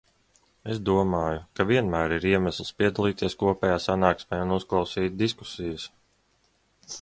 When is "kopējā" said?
3.43-3.77